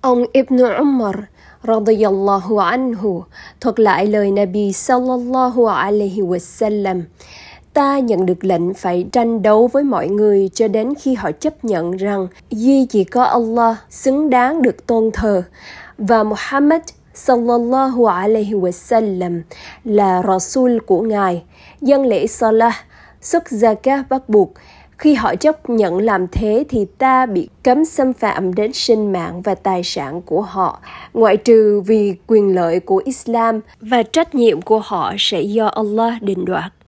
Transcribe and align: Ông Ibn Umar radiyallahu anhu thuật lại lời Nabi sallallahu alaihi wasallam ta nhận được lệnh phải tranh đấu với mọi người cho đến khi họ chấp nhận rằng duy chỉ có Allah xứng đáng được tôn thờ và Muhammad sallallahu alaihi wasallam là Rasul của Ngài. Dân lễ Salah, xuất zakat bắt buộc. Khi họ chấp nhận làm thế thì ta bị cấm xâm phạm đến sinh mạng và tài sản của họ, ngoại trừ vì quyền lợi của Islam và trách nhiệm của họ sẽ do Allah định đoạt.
Ông 0.00 0.24
Ibn 0.32 0.56
Umar 0.80 1.14
radiyallahu 1.62 2.58
anhu 2.58 3.22
thuật 3.60 3.80
lại 3.80 4.06
lời 4.06 4.30
Nabi 4.30 4.72
sallallahu 4.72 5.66
alaihi 5.66 6.22
wasallam 6.22 7.02
ta 7.72 7.98
nhận 7.98 8.26
được 8.26 8.44
lệnh 8.44 8.74
phải 8.74 9.06
tranh 9.12 9.42
đấu 9.42 9.66
với 9.66 9.84
mọi 9.84 10.08
người 10.08 10.50
cho 10.54 10.68
đến 10.68 10.94
khi 11.00 11.14
họ 11.14 11.30
chấp 11.32 11.64
nhận 11.64 11.90
rằng 11.90 12.28
duy 12.50 12.86
chỉ 12.86 13.04
có 13.04 13.22
Allah 13.22 13.76
xứng 13.90 14.30
đáng 14.30 14.62
được 14.62 14.86
tôn 14.86 15.10
thờ 15.12 15.42
và 15.98 16.24
Muhammad 16.24 16.82
sallallahu 17.14 18.06
alaihi 18.06 18.54
wasallam 18.54 19.40
là 19.84 20.22
Rasul 20.28 20.78
của 20.86 21.00
Ngài. 21.00 21.42
Dân 21.80 22.06
lễ 22.06 22.26
Salah, 22.26 22.74
xuất 23.20 23.42
zakat 23.44 24.02
bắt 24.08 24.28
buộc. 24.28 24.52
Khi 24.98 25.14
họ 25.14 25.34
chấp 25.36 25.70
nhận 25.70 25.98
làm 25.98 26.26
thế 26.32 26.64
thì 26.68 26.86
ta 26.98 27.26
bị 27.26 27.48
cấm 27.62 27.84
xâm 27.84 28.12
phạm 28.12 28.54
đến 28.54 28.72
sinh 28.72 29.12
mạng 29.12 29.42
và 29.42 29.54
tài 29.54 29.82
sản 29.84 30.22
của 30.22 30.40
họ, 30.40 30.80
ngoại 31.14 31.36
trừ 31.36 31.82
vì 31.86 32.14
quyền 32.26 32.54
lợi 32.54 32.80
của 32.80 33.02
Islam 33.04 33.60
và 33.80 34.02
trách 34.02 34.34
nhiệm 34.34 34.62
của 34.62 34.78
họ 34.84 35.14
sẽ 35.18 35.40
do 35.40 35.66
Allah 35.66 36.22
định 36.22 36.44
đoạt. 36.44 36.72